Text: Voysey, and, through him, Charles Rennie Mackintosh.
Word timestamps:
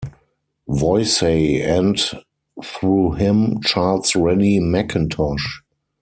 Voysey, 0.67 1.61
and, 1.63 2.23
through 2.65 3.11
him, 3.11 3.61
Charles 3.61 4.15
Rennie 4.15 4.59
Mackintosh. 4.59 5.61